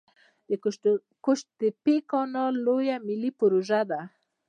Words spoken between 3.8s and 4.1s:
ده